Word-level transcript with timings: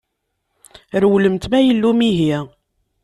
Rewlemt 1.01 1.43
ma 1.49 1.59
yella 1.67 1.85
umihi. 1.91 2.37